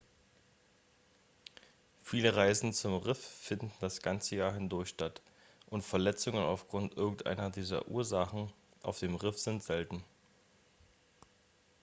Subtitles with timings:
[2.01, 5.21] viele reisen zum riff finden das ganze jahr hindurch statt
[5.69, 8.51] und verletzungen aufgrund irgendeiner dieser ursachen
[8.81, 10.01] auf dem riff sind selten.x